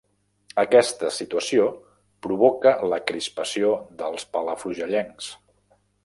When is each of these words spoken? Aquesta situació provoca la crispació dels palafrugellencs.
Aquesta 0.61 1.09
situació 1.17 1.67
provoca 2.27 2.73
la 2.93 2.99
crispació 3.11 3.69
dels 4.01 4.25
palafrugellencs. 4.37 5.29